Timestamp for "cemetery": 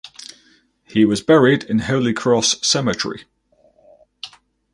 2.67-3.25